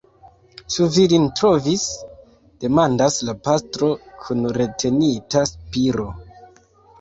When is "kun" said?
4.25-4.41